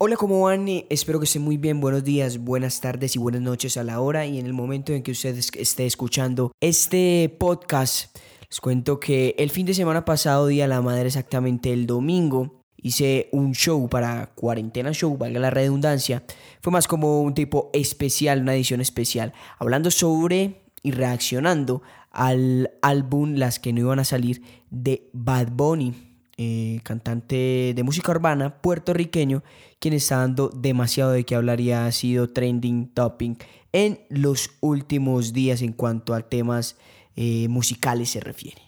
[0.00, 0.66] Hola, ¿cómo van?
[0.90, 1.80] Espero que estén muy bien.
[1.80, 5.02] Buenos días, buenas tardes y buenas noches a la hora y en el momento en
[5.02, 8.16] que usted es- esté escuchando este podcast.
[8.48, 12.62] Les cuento que el fin de semana pasado, Día de la Madre, exactamente el domingo,
[12.76, 16.22] hice un show para Cuarentena Show, valga la redundancia.
[16.62, 23.34] Fue más como un tipo especial, una edición especial, hablando sobre y reaccionando al álbum
[23.34, 26.07] Las que no iban a salir de Bad Bunny
[26.40, 29.42] eh, cantante de música urbana puertorriqueño,
[29.80, 33.36] quien está dando demasiado de qué hablar y ha sido trending topping
[33.72, 36.76] en los últimos días en cuanto a temas
[37.16, 38.62] eh, musicales se refiere.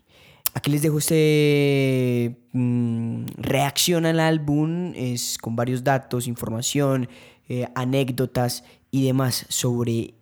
[0.53, 7.09] Aquí les dejo este mm, reacción al álbum, es con varios datos, información,
[7.49, 10.15] eh, anécdotas y demás sobre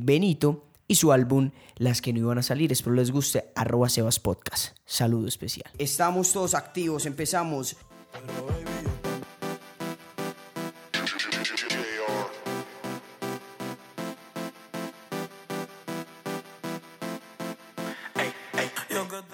[0.00, 2.72] Benito y su álbum Las que no iban a salir.
[2.72, 3.52] Espero les guste.
[3.54, 4.76] Arroba Sebas Podcast.
[4.84, 5.70] Saludo especial.
[5.78, 7.76] Estamos todos activos, empezamos.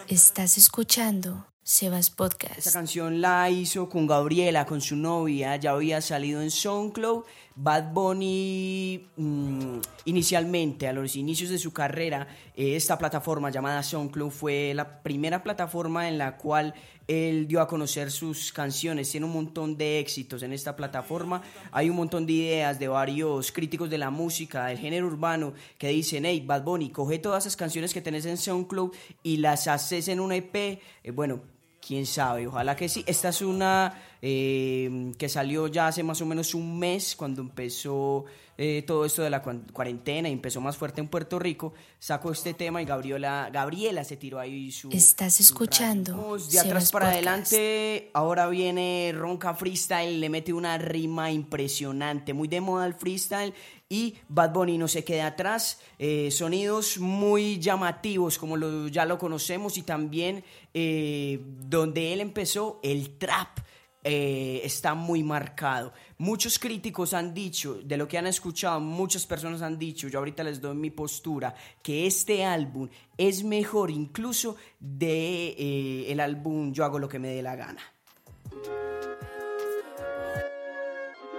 [0.09, 2.73] Estás escuchando Sebas Esta Podcast.
[2.73, 7.25] canción la hizo con Gabriela, con su novia, ya había salido en SoundCloud.
[7.57, 14.31] Bad Bunny mm, inicialmente, a los inicios de su carrera, eh, esta plataforma llamada SoundCloud
[14.31, 16.73] fue la primera plataforma en la cual
[17.09, 19.11] él dio a conocer sus canciones.
[19.11, 21.43] Tiene un montón de éxitos en esta plataforma.
[21.73, 25.89] Hay un montón de ideas de varios críticos de la música, del género urbano, que
[25.89, 28.93] dicen, hey, Bad Bunny, coge todas esas canciones que tenés en SoundCloud
[29.25, 30.55] y las haces en un EP.
[30.55, 31.41] Eh, bueno,
[31.87, 33.05] quién sabe, ojalá que sí.
[33.07, 38.25] Esta es una eh, que salió ya hace más o menos un mes cuando empezó
[38.59, 41.75] eh, todo esto de la cuarentena y empezó más fuerte en Puerto Rico.
[41.99, 44.91] Sacó este tema y Gabriela, Gabriela se tiró ahí su.
[44.91, 47.17] Estás su escuchando de atrás para Podcast.
[47.53, 48.11] adelante.
[48.15, 53.53] Ahora viene Ronca Freestyle, le mete una rima impresionante, muy de moda el freestyle.
[53.89, 55.79] Y Bad Bunny no se queda atrás.
[55.99, 62.81] eh, sonidos muy llamativos, como lo- ya lo conocemos, y también eh, donde él empezó,
[62.83, 63.61] el trap.
[64.09, 65.93] Eh, está muy marcado.
[66.19, 70.45] Muchos críticos han dicho, de lo que han escuchado, muchas personas han dicho, yo ahorita
[70.45, 71.53] les doy mi postura,
[71.83, 77.29] que este álbum es mejor incluso de eh, el álbum Yo hago lo que me
[77.31, 77.83] dé la gana.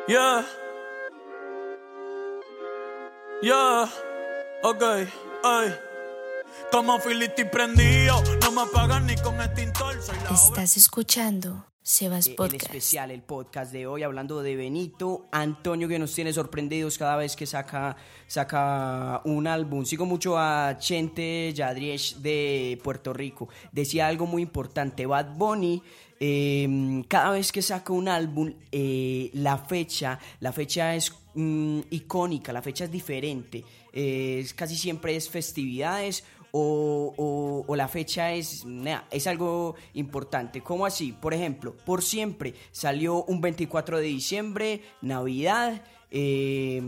[0.10, 0.46] Yeah.
[3.42, 3.90] Yeah.
[4.64, 4.84] Ok,
[5.46, 5.74] ay.
[6.70, 10.02] Como Filiti prendido, no me apagan ni con extintor.
[10.02, 10.36] Soy la obra.
[10.36, 12.64] Estás escuchando Sebas Eh, el Podcast.
[12.64, 17.38] especial, el podcast de hoy, hablando de Benito Antonio, que nos tiene sorprendidos cada vez
[17.38, 17.96] que saca,
[18.28, 19.86] saca un álbum.
[19.86, 23.48] Sigo mucho a Chente Yadriech de Puerto Rico.
[23.72, 25.82] Decía algo muy importante, Bad Bunny.
[26.20, 32.52] eh, cada vez que saca un álbum, eh, la fecha, la fecha es mm, icónica,
[32.52, 33.64] la fecha es diferente.
[33.94, 38.66] Eh, casi siempre es festividades o, o- o la fecha es,
[39.12, 40.62] es algo importante.
[40.62, 41.12] ¿Cómo así?
[41.12, 45.82] Por ejemplo, por siempre salió un 24 de diciembre, Navidad,
[46.12, 46.82] eh,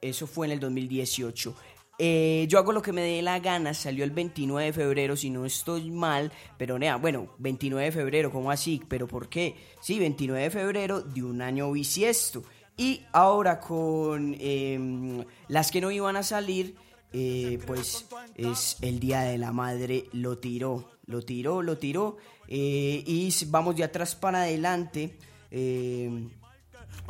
[0.00, 1.54] eso fue en el 2018.
[2.00, 5.30] Eh, yo hago lo que me dé la gana, salió el 29 de febrero, si
[5.30, 8.80] no estoy mal, pero nea, bueno, 29 de febrero, ¿cómo así?
[8.88, 9.56] ¿Pero por qué?
[9.80, 12.44] Sí, 29 de febrero de un año bisiesto.
[12.76, 16.76] Y ahora con em, las que no iban a salir,
[17.12, 22.16] eh, pues es el Día de la Madre, lo tiró, lo tiró, lo tiró.
[22.48, 25.16] eh, y vamos de atrás para adelante.
[25.50, 26.28] eh,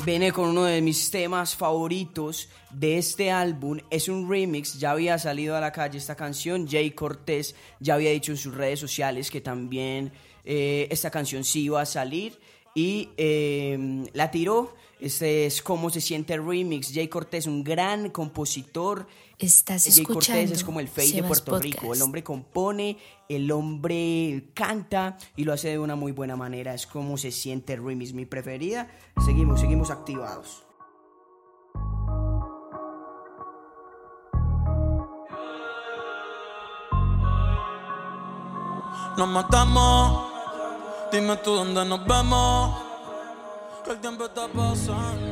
[0.04, 3.78] Viene con uno de mis temas favoritos de este álbum.
[3.90, 6.68] Es un remix, ya había salido a la calle esta canción.
[6.68, 10.12] Jay Cortés ya había dicho en sus redes sociales que también
[10.44, 12.38] eh, esta canción sí iba a salir.
[12.76, 14.76] Y eh, la tiró.
[15.00, 16.92] Este es Cómo se siente el remix.
[16.94, 19.08] Jay Cortés, un gran compositor.
[19.38, 21.94] Estás Jay Cortés escuchando es como el Fey de Puerto Rico.
[21.94, 26.74] El hombre compone, el hombre canta y lo hace de una muy buena manera.
[26.74, 28.90] Es como se siente remix, mi preferida.
[29.24, 30.64] Seguimos, seguimos activados.
[39.16, 40.32] Nos matamos.
[41.12, 42.76] Dime tú dónde nos vemos.
[43.84, 45.27] Que el tiempo está pasando.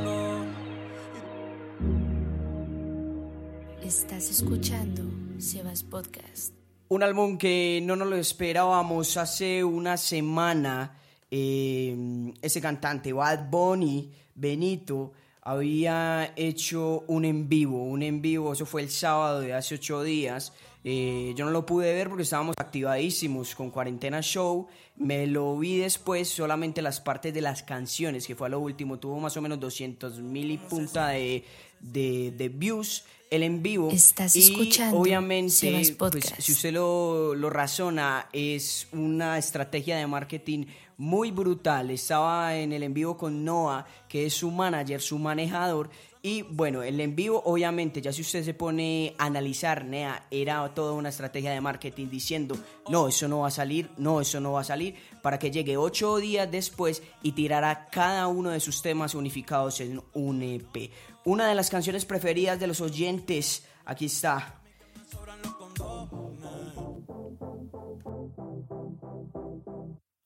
[3.86, 5.04] Estás escuchando
[5.38, 6.52] Sebas Podcast.
[6.88, 10.98] Un álbum que no nos lo esperábamos hace una semana.
[11.30, 15.12] eh, ese cantante, Bad Bunny, Benito,
[15.42, 17.84] había hecho un en vivo.
[17.84, 20.52] Un en vivo, eso fue el sábado de hace ocho días.
[20.82, 24.66] Eh, yo no lo pude ver porque estábamos activadísimos con Cuarentena Show.
[24.96, 28.98] Me lo vi después solamente las partes de las canciones, que fue a lo último.
[28.98, 31.44] Tuvo más o menos 200 mil y punta de,
[31.80, 33.90] de, de views el en vivo.
[33.90, 40.66] Estás y escuchando obviamente, pues, si usted lo, lo razona, es una estrategia de marketing
[40.96, 41.90] muy brutal.
[41.90, 45.90] Estaba en el en vivo con Noah, que es su manager, su manejador.
[46.26, 50.74] Y bueno, el en vivo, obviamente, ya si usted se pone a analizar, Nea, era
[50.74, 52.58] toda una estrategia de marketing diciendo,
[52.88, 55.76] no, eso no va a salir, no, eso no va a salir, para que llegue
[55.76, 60.90] ocho días después y tirara cada uno de sus temas unificados en un EP.
[61.24, 64.60] Una de las canciones preferidas de los oyentes, aquí está.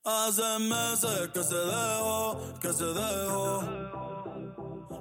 [0.03, 4.00] Hace meses que se dejó, que se dejó.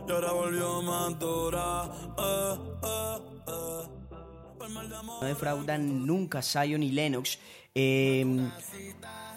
[0.07, 0.81] Y ahora volvió.
[2.18, 3.89] Eh, eh, eh.
[5.21, 7.38] No defraudan nunca Zion y Lennox.
[7.75, 8.25] Eh,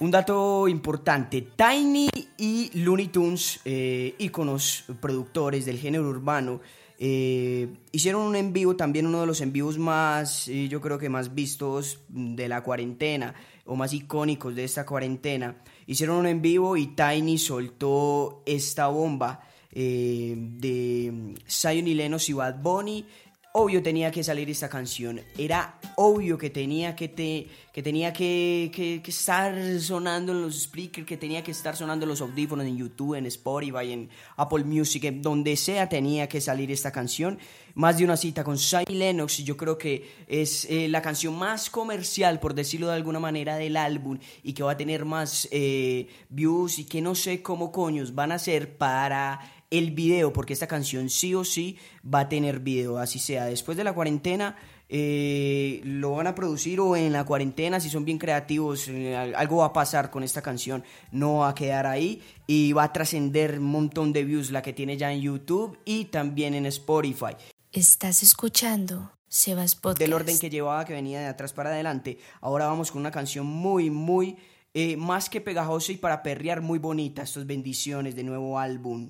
[0.01, 2.09] un dato importante, Tiny
[2.39, 6.61] y Looney Tunes, eh, íconos productores del género urbano,
[6.99, 11.35] hicieron un en vivo, también uno de los en vivos más, yo creo que más
[11.35, 15.57] vistos de la cuarentena, o más icónicos de esta cuarentena.
[15.87, 19.41] Hicieron un en vivo y Tiny soltó esta bomba
[19.71, 23.07] eh, de Zion y Lennox y Bad Bunny
[23.55, 25.21] obvio tenía que salir esta canción.
[25.37, 31.07] Era obvio que tenía que, te, que, tenía que, que- estar sonando en los speakers,
[31.07, 35.05] que tenía que estar sonando en los audífonos en YouTube, en Spotify, en Apple Music,
[35.05, 37.39] en donde sea tenía que salir esta canción.
[37.75, 41.69] Más de una cita con Shai Lennox, yo creo que es eh, la canción más
[41.71, 46.07] comercial, por decirlo de alguna manera, del álbum y que va a tener más eh,
[46.31, 49.41] views y que no sé cómo coños van a hacer para
[49.73, 53.47] el video, porque esta canción sí o sí va a tener video, así sea.
[53.47, 54.57] Después de la cuarentena
[54.89, 59.35] eh, lo van a producir o en la cuarentena, si son bien creativos, eh, al-
[59.35, 62.93] algo va a pasar con esta canción, no va a quedar ahí y va a
[62.93, 67.35] trascender un montón de views, la que tiene ya en YouTube y también en Spotify.
[67.73, 69.99] Estás escuchando Sebas Podcast.
[70.01, 73.47] Del orden que llevaba, que venía de atrás para adelante, ahora vamos con una canción
[73.47, 74.37] muy, muy,
[74.75, 79.09] eh, más que pegajosa y para perrear muy bonita, estas bendiciones de nuevo álbum.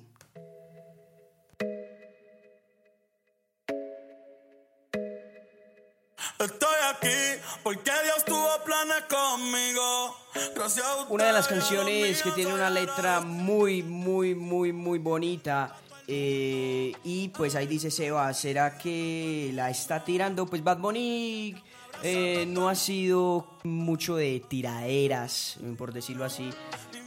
[7.03, 10.15] Aquí porque Dios tuvo planes conmigo.
[10.55, 15.75] Gracias a Una de las canciones que tiene una letra muy, muy, muy, muy bonita.
[16.07, 20.45] eh, y pues ahí dice Seba, ¿será que la está tirando?
[20.45, 21.55] Pues Bad Bunny
[22.03, 26.49] eh, no ha sido mucho de tiraderas, por decirlo así.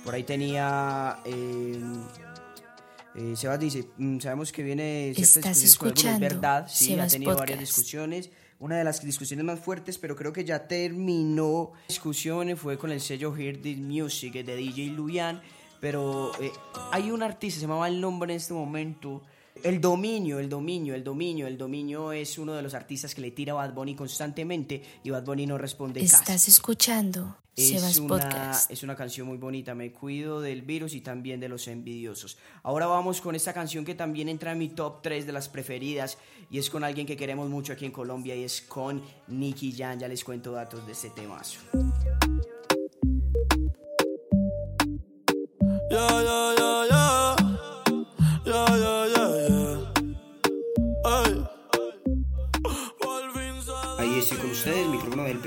[0.04, 1.18] Por ahí tenía...
[1.24, 1.80] Eh,
[3.16, 7.10] eh, Sebas dice, mm, sabemos que viene ciertas Estás discusiones con verdad, sí, Sebas ha
[7.10, 7.76] tenido varias Podcast.
[7.76, 8.30] discusiones.
[8.58, 13.02] Una de las discusiones más fuertes, pero creo que ya terminó discusiones, fue con el
[13.02, 15.42] sello Hear This Music de DJ Luyan.
[15.78, 16.50] Pero eh,
[16.90, 19.22] hay un artista, se llamaba el nombre en este momento.
[19.62, 23.30] El dominio, el dominio, el dominio, el dominio es uno de los artistas que le
[23.30, 26.14] tira a Bad Bunny constantemente y Bad Bunny no responde casi.
[26.14, 28.70] Estás escuchando Es Sebas una, Podcast.
[28.70, 32.36] es una canción muy bonita, me cuido del virus y también de los envidiosos.
[32.62, 36.18] Ahora vamos con esta canción que también entra en mi top 3 de las preferidas
[36.50, 39.98] y es con alguien que queremos mucho aquí en Colombia y es con Nicky Jan,
[39.98, 41.60] ya les cuento datos de este temazo.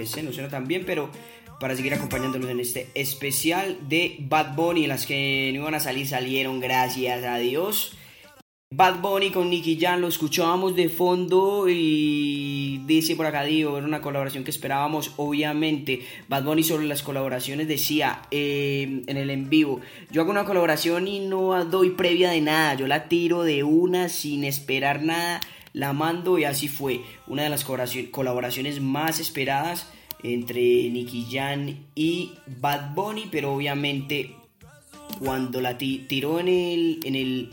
[0.09, 1.09] Micrófono del PC no suena tan bien, pero
[1.59, 6.07] para seguir acompañándolos en este especial de Bad Bunny, las que no iban a salir
[6.07, 7.95] salieron, gracias a Dios.
[8.71, 13.87] Bad Bunny con Nicky Jan lo escuchábamos de fondo y dice por acá Dio, era
[13.87, 16.01] una colaboración que esperábamos obviamente.
[16.27, 21.07] Bad Bunny sobre las colaboraciones decía eh, en el en vivo, yo hago una colaboración
[21.07, 25.41] y no doy previa de nada, yo la tiro de una sin esperar nada,
[25.73, 27.01] la mando y así fue.
[27.25, 29.91] Una de las colaboraci- colaboraciones más esperadas
[30.23, 34.35] entre Nicky Jan y Bad Bunny, pero obviamente
[35.19, 37.49] cuando la ti- tiró en el, en el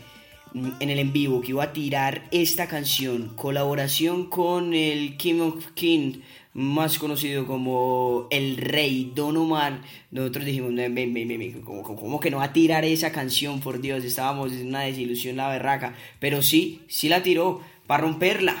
[0.79, 5.67] en el en vivo que iba a tirar esta canción, colaboración con el King of
[5.75, 6.21] King,
[6.53, 12.31] más conocido como el Rey Don Omar, nosotros dijimos, ven, ven, ven, ¿cómo, cómo- que
[12.31, 14.03] no va a tirar esa canción, por Dios?
[14.03, 18.55] Estábamos en una desilusión la berraca, pero sí, sí la tiró, para romperla.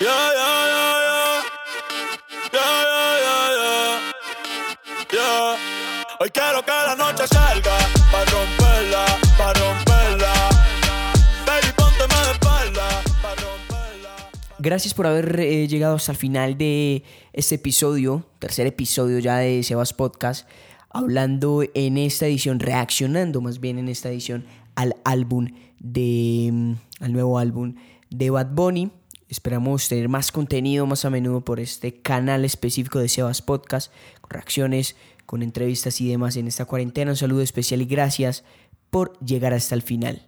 [0.00, 0.57] Ya, ya,
[6.32, 7.78] Quiero que la noche salga,
[8.12, 9.06] pa' romperla,
[9.38, 10.32] pa' romperla.
[11.46, 14.30] Baby, de espalda, romperla.
[14.58, 19.62] Gracias por haber eh, llegado hasta el final de este episodio, tercer episodio ya de
[19.62, 20.46] Sebas Podcast,
[20.90, 24.44] hablando en esta edición, reaccionando más bien en esta edición
[24.74, 27.76] al álbum de, mm, al nuevo álbum
[28.10, 28.90] de Bad Bunny.
[29.30, 34.30] Esperamos tener más contenido más a menudo por este canal específico de Sebas Podcast, con
[34.30, 34.94] reacciones,
[35.28, 37.10] con entrevistas y demás en esta cuarentena.
[37.10, 38.44] Un saludo especial y gracias
[38.88, 40.26] por llegar hasta el final.